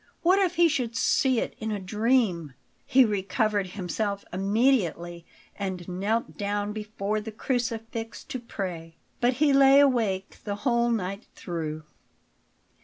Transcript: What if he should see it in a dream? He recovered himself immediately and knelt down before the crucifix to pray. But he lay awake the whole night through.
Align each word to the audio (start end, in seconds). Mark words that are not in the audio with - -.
What 0.23 0.39
if 0.39 0.55
he 0.55 0.67
should 0.67 0.95
see 0.95 1.39
it 1.39 1.55
in 1.59 1.69
a 1.69 1.77
dream? 1.79 2.55
He 2.87 3.05
recovered 3.05 3.67
himself 3.67 4.25
immediately 4.33 5.27
and 5.55 5.87
knelt 5.87 6.37
down 6.39 6.73
before 6.73 7.21
the 7.21 7.31
crucifix 7.31 8.23
to 8.23 8.39
pray. 8.39 8.95
But 9.19 9.33
he 9.33 9.53
lay 9.53 9.79
awake 9.79 10.39
the 10.43 10.55
whole 10.55 10.89
night 10.89 11.27
through. 11.35 11.83